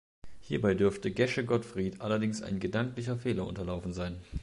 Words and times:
Hierbei 0.39 0.73
dürfte 0.73 1.11
Gesche 1.11 1.45
Gottfried 1.45 2.01
allerdings 2.01 2.41
ein 2.41 2.59
gedanklicher 2.59 3.17
Fehler 3.17 3.45
unterlaufen 3.45 3.93
sein. 3.93 4.19